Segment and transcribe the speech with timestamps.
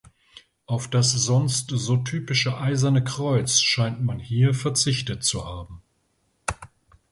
[0.65, 5.83] Auf das sonst so typische Eiserne Kreuz scheint man hier verzichtet zu haben.